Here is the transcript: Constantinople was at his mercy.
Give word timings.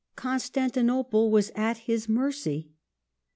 Constantinople 0.15 1.29
was 1.29 1.51
at 1.53 1.77
his 1.77 2.09
mercy. 2.09 2.71